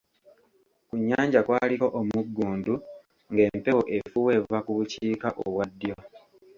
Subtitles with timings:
[0.87, 2.73] Ku nnyanja kwaliko omuggundu;
[3.31, 5.95] ng'empewo efuuwa eva ku bukiika obwa ddyo.